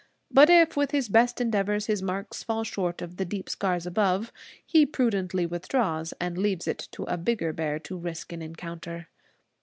[0.31, 4.31] But if, with his best endeavors, his marks fall short of the deep scars above,
[4.65, 9.09] he prudently withdraws, and leaves it to a bigger bear to risk an encounter.